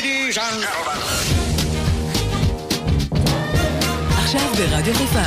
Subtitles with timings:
[0.00, 0.64] ladies and
[4.18, 5.22] עכשיו ברדיו חיפה.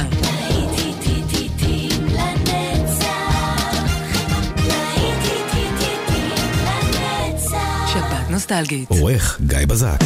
[7.94, 8.89] שבת נוסטלגית.
[8.89, 9.99] עורך גיא בזק.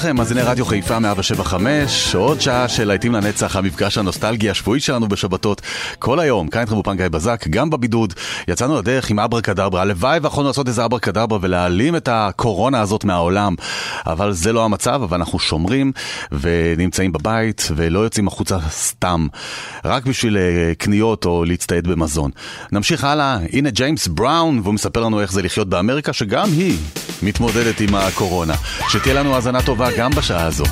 [0.00, 5.62] לכם, מאזיני רדיו חיפה 175, עוד שעה של להיטים לנצח, המפגש הנוסטלגי השבועי שלנו בשבתות.
[5.98, 8.14] כל היום, כאן איתכם אופן גיא בזק, גם בבידוד.
[8.48, 13.04] יצאנו לדרך עם אברה קדברה, הלוואי ויכולנו לעשות איזה אברה קדברה ולהעלים את הקורונה הזאת
[13.04, 13.54] מהעולם.
[14.06, 15.92] אבל זה לא המצב, אבל אנחנו שומרים
[16.32, 19.26] ונמצאים בבית ולא יוצאים החוצה סתם,
[19.84, 22.30] רק בשביל אה, קניות או להצטייד במזון.
[22.72, 26.76] נמשיך הלאה, הנה ג'יימס בראון, והוא מספר לנו איך זה לחיות באמריקה, שגם היא
[27.22, 28.54] מתמודדת עם הקורונה.
[28.88, 29.89] שתהיה לנו האזנה טובה.
[29.96, 30.64] גם בשעה הזו.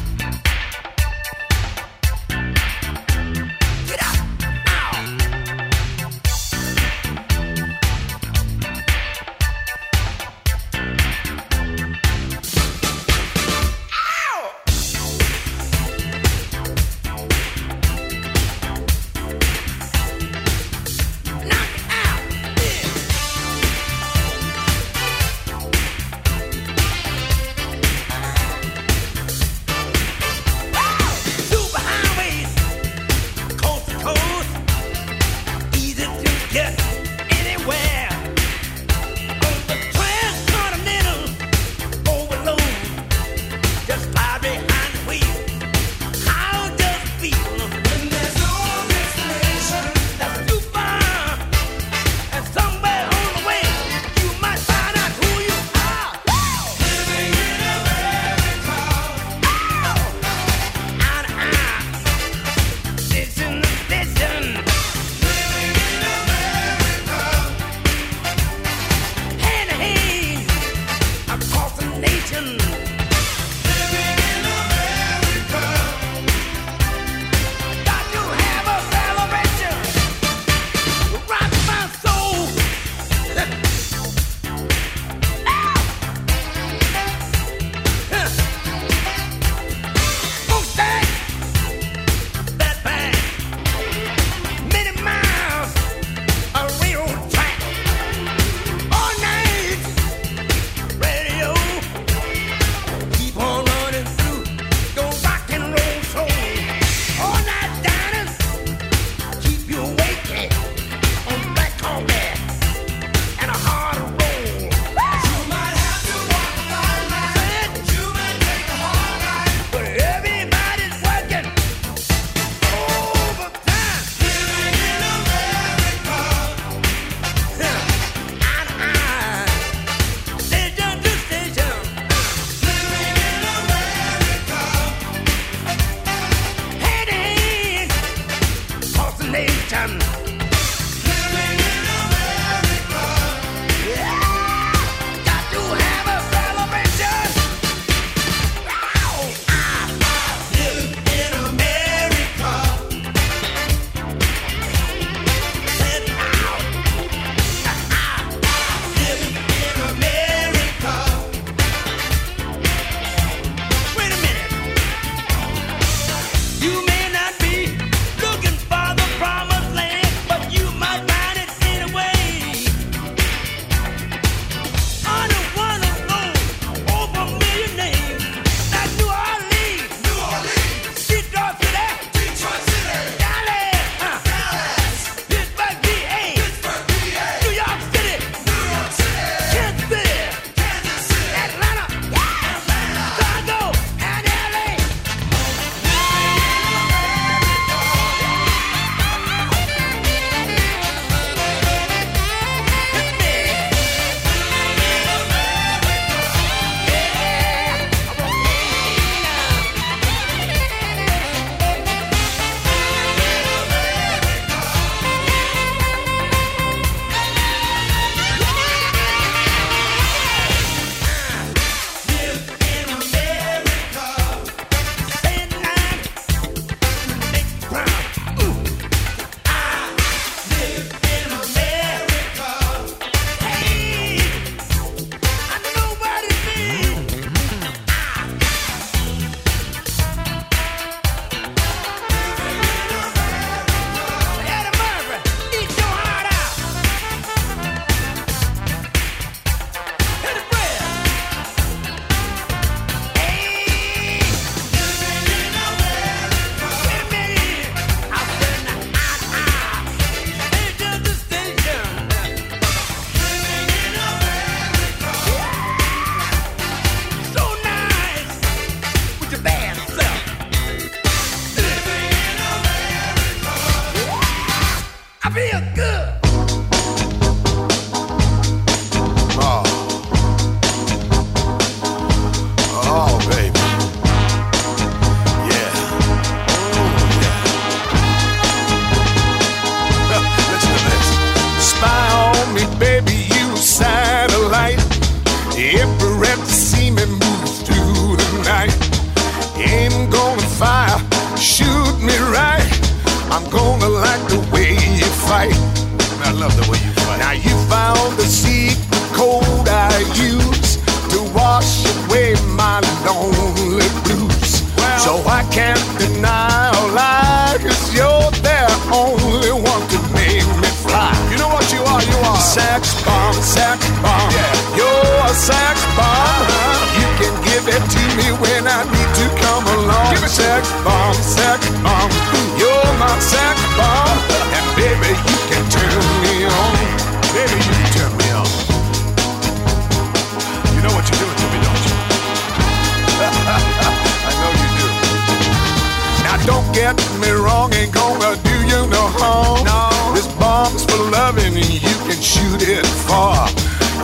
[346.78, 349.64] get me wrong, ain't gonna do you no harm.
[349.66, 350.14] No.
[350.14, 353.50] This bomb's for loving, and you can shoot it far.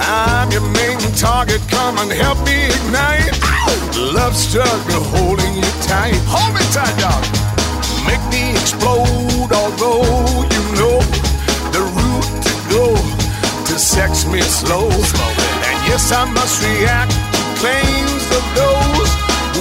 [0.02, 3.30] I'm your main target, come and help me ignite.
[3.46, 4.14] Ow!
[4.18, 6.18] Love struggle holding you tight.
[6.34, 7.22] Hold me tight, dog.
[8.08, 10.98] Make me explode, although you know
[11.74, 12.84] the route to go
[13.68, 14.90] to sex me slow.
[14.90, 15.32] slow.
[15.68, 18.93] And yes, I must react to claims of those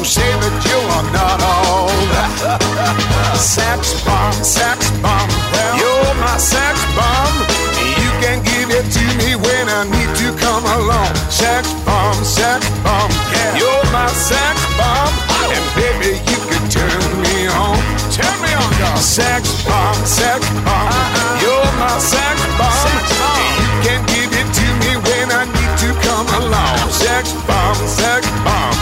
[0.03, 2.11] say that you are not old.
[3.39, 5.31] sex bomb, sex bomb,
[5.79, 7.35] you're my sex bomb.
[7.79, 11.15] You can give it to me when I need to come along.
[11.31, 13.11] Sex bomb, sex bomb,
[13.55, 15.13] you're my sex bomb.
[15.47, 17.79] And baby, you can turn me on.
[18.11, 18.99] Turn me on, girl.
[18.99, 21.43] Sex bomb, sex bomb, uh-uh.
[21.47, 22.75] you're my sex bomb.
[22.75, 23.39] Sex bomb.
[23.55, 26.91] You can give it to me when I need to come along.
[26.91, 28.72] Sex bomb, sex bomb.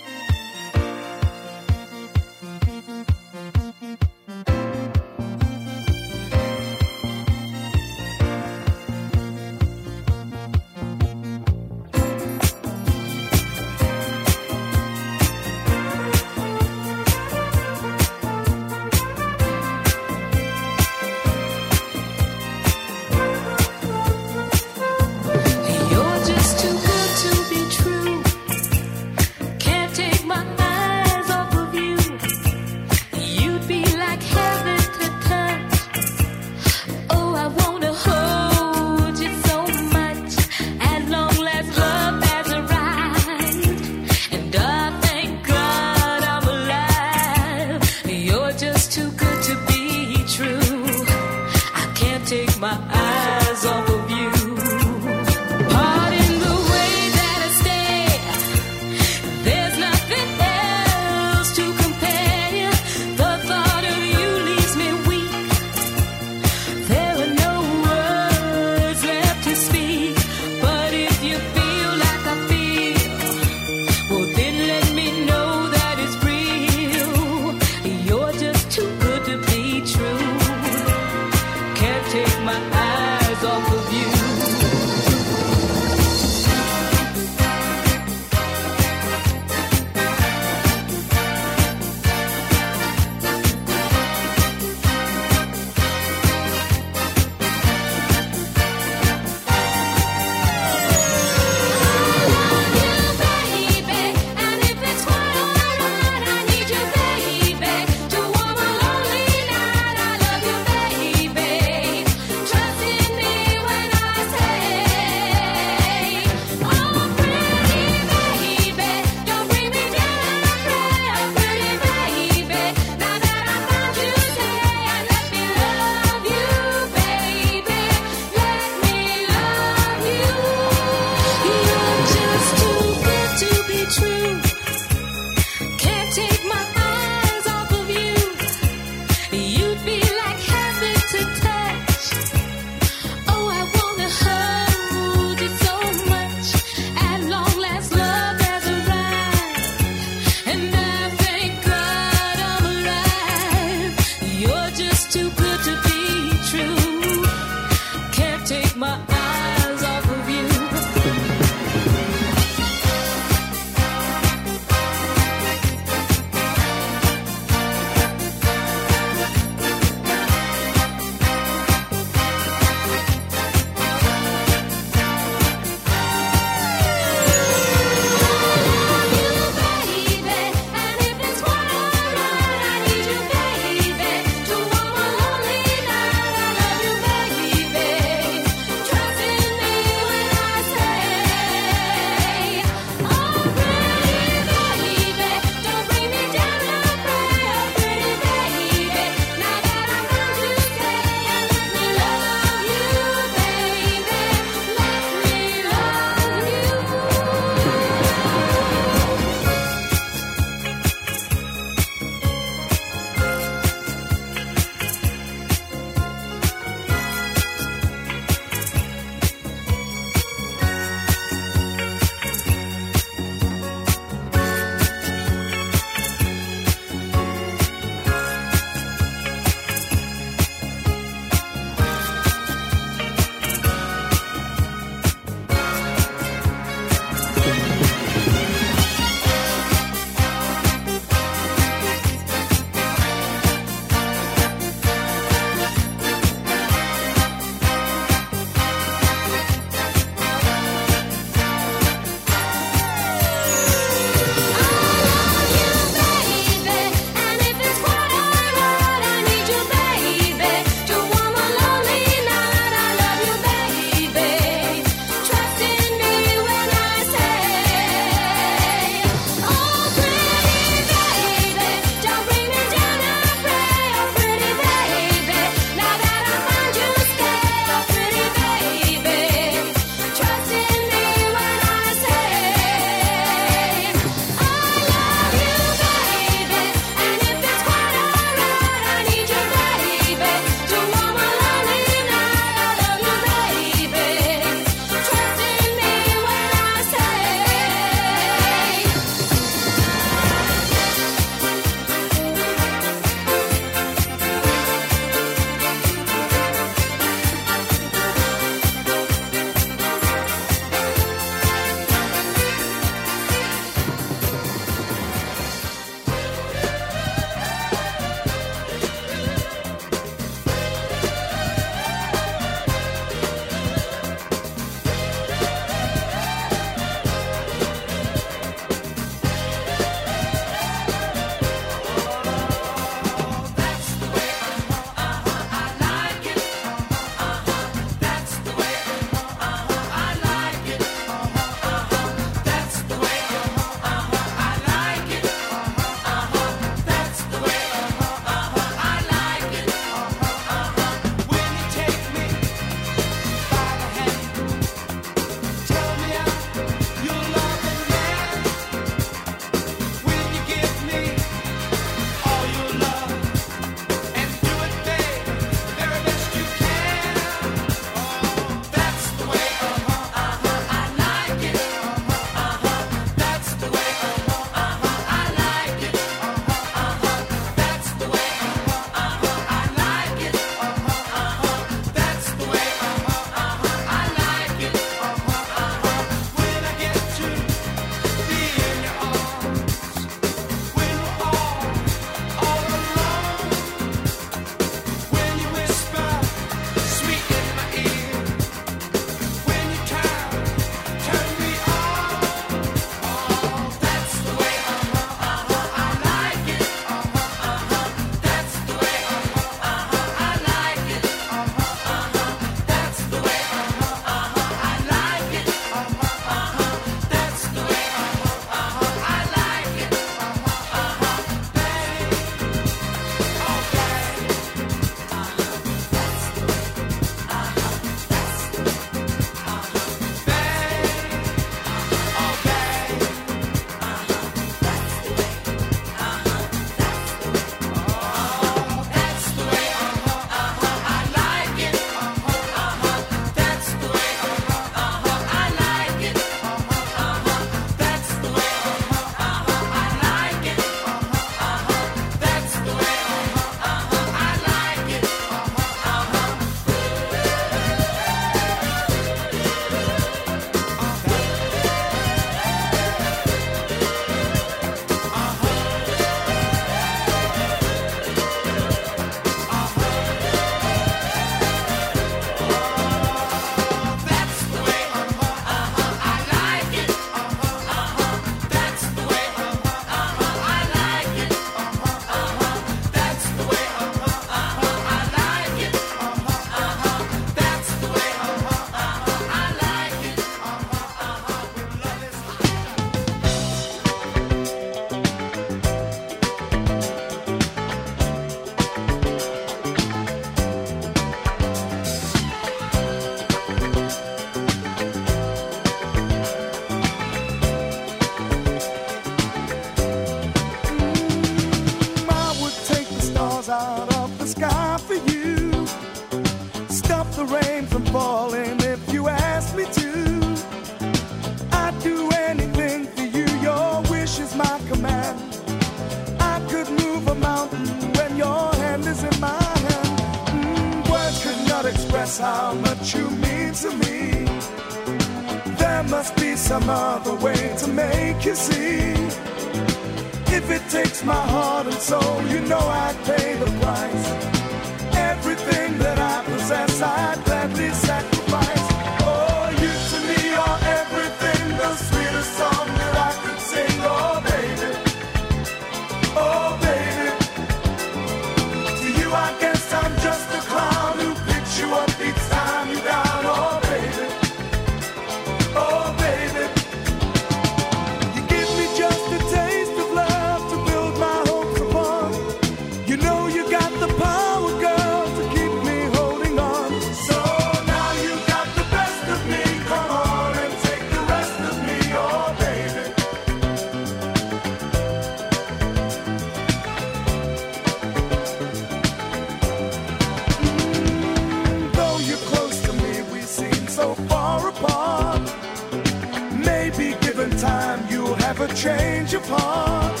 [598.54, 600.00] change your part.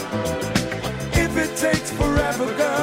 [1.12, 2.73] If it takes forever, girl.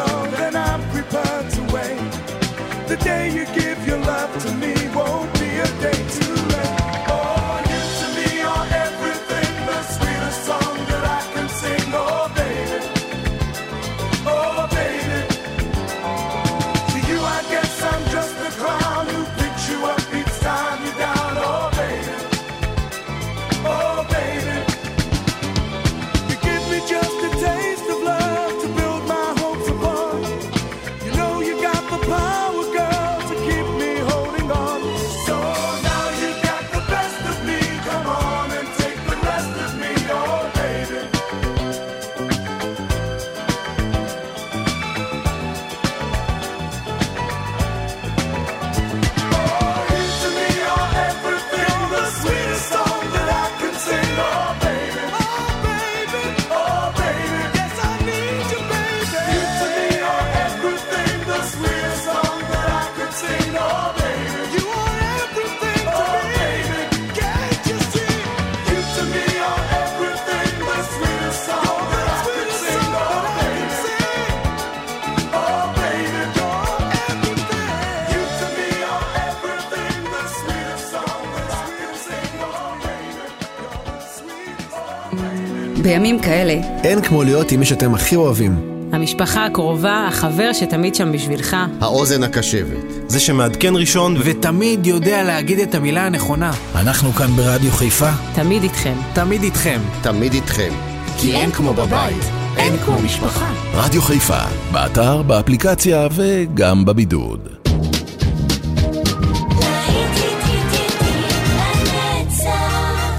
[85.91, 86.53] בימים כאלה.
[86.83, 88.55] אין כמו להיות עם מי שאתם הכי אוהבים.
[88.91, 91.57] המשפחה הקרובה, החבר שתמיד שם בשבילך.
[91.81, 93.07] האוזן הקשבת.
[93.07, 96.51] זה שמעדכן ראשון ותמיד יודע להגיד את המילה הנכונה.
[96.75, 98.09] אנחנו כאן ברדיו חיפה.
[98.35, 98.93] תמיד איתכם.
[99.13, 99.79] תמיד איתכם.
[100.01, 100.71] תמיד איתכם.
[101.17, 102.23] כי אין כמו בבית,
[102.57, 103.51] אין כמו משפחה.
[103.73, 107.49] רדיו חיפה, באתר, באפליקציה וגם בבידוד.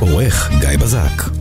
[0.00, 1.31] עורך גיא בזק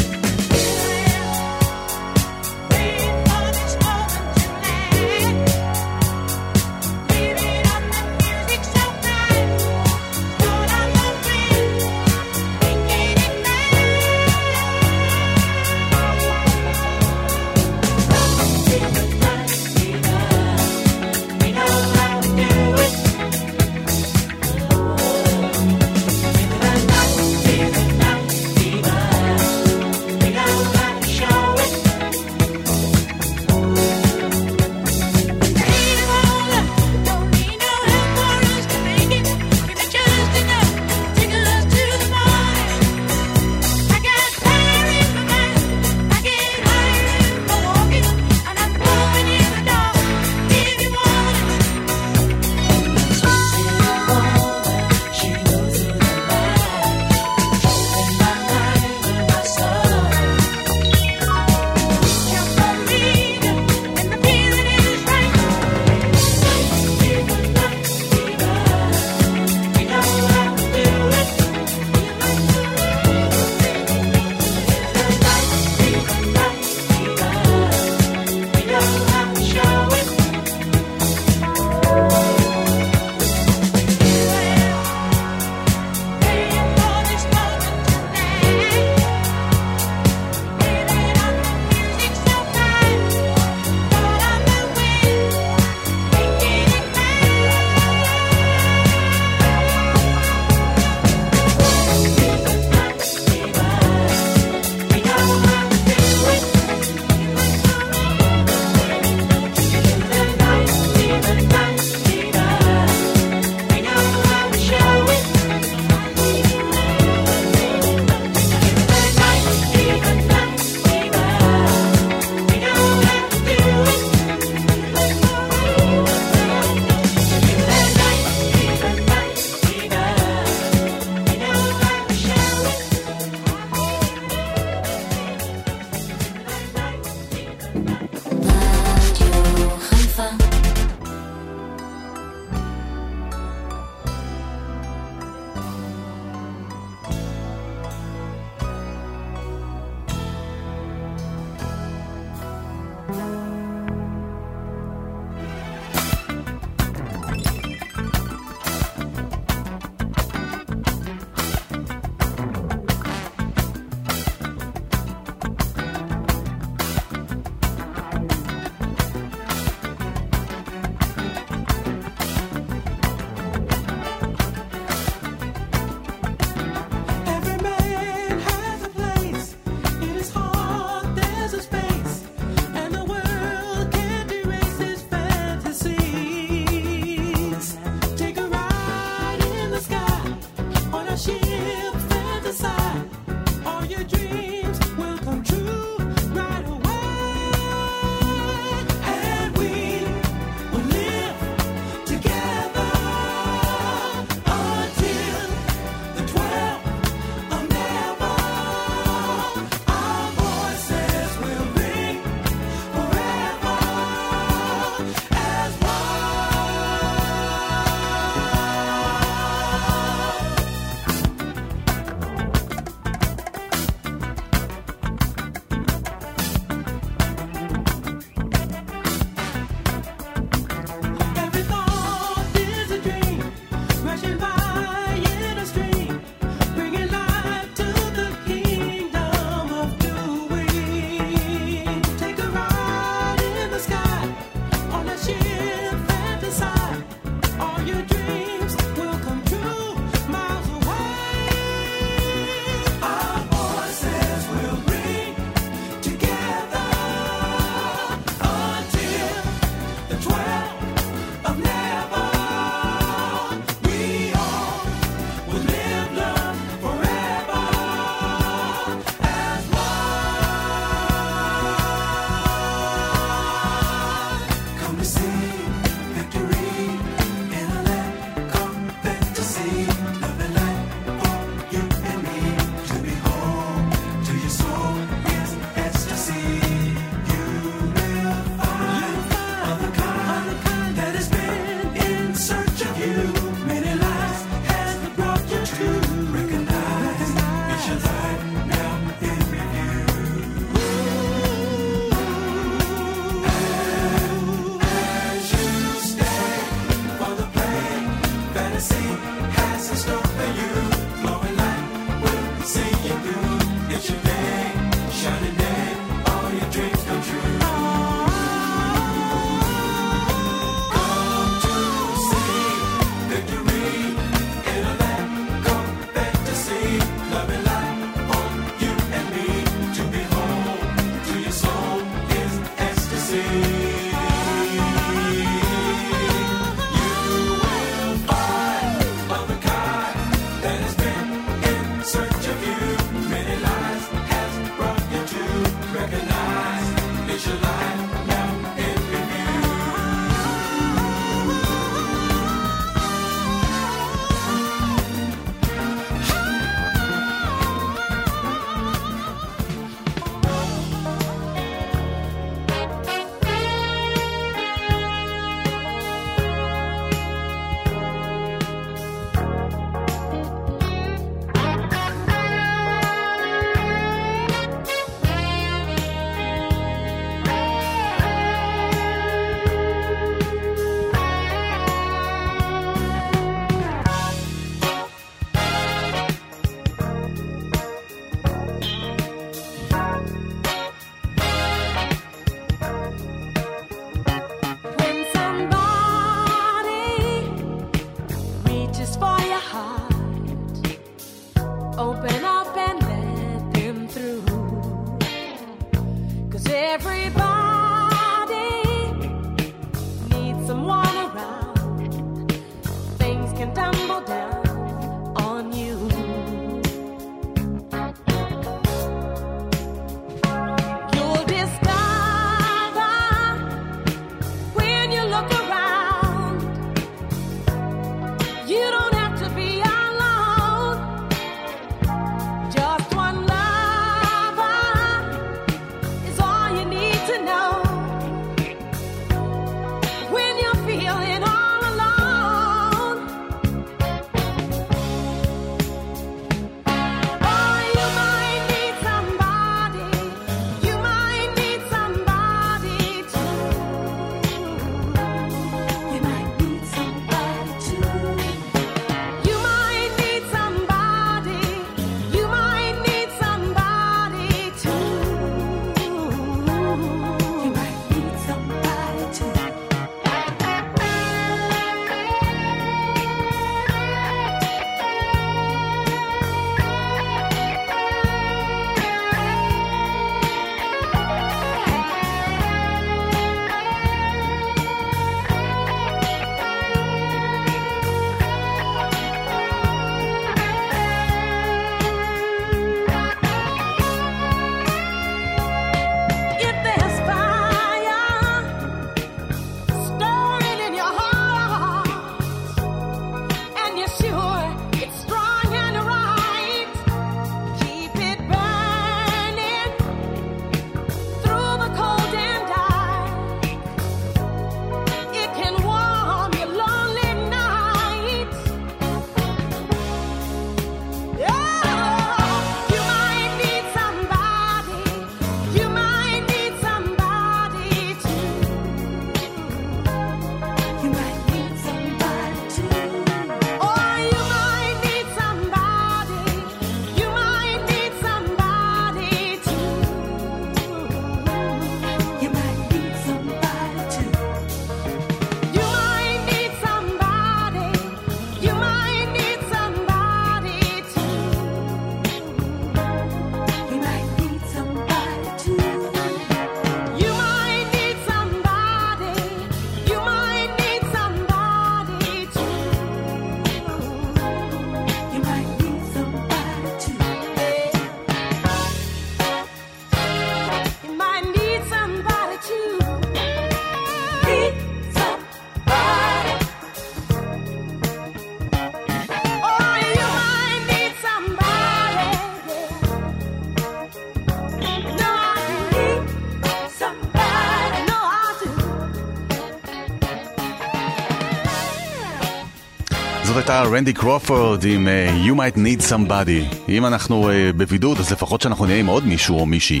[593.92, 596.88] רנדי קרופורד עם אה, You might need somebody.
[596.88, 600.00] אם אנחנו אה, בבידוד, אז לפחות שאנחנו נהיה עם עוד מישהו או מישהי.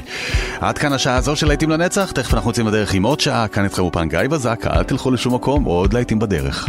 [0.60, 3.64] עד כאן השעה הזו של להיטים לנצח, תכף אנחנו יוצאים לדרך עם עוד שעה, כאן
[3.64, 6.68] איתכם אופן גיא בזק, אל תלכו לשום מקום, עוד להיטים בדרך.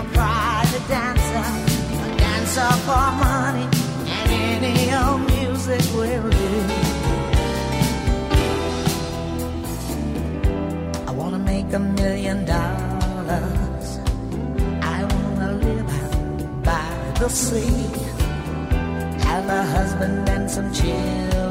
[0.00, 0.08] Your
[0.88, 1.44] dancer,
[2.04, 3.68] a dancer for money,
[4.08, 6.50] and any old music will do.
[11.06, 13.98] I wanna make a million dollars.
[14.96, 16.88] I wanna live by
[17.18, 18.20] the sea
[19.30, 21.49] have a husband and some children.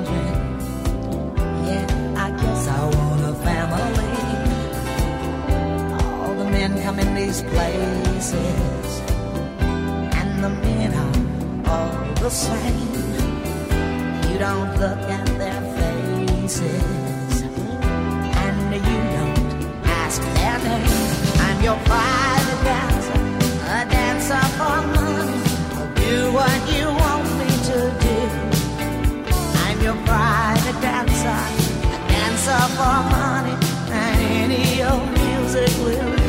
[6.89, 8.33] Come in these places,
[10.19, 12.89] and the men are all the same.
[14.27, 17.43] You don't look at their faces,
[18.43, 19.39] and you don't
[20.01, 21.09] ask their name.
[21.45, 23.21] I'm your private dancer,
[23.77, 25.39] a dancer for money.
[26.01, 28.17] Do what you want me to do.
[29.63, 31.41] I'm your private dancer,
[31.93, 33.55] a dancer for money,
[33.91, 36.19] and any old music will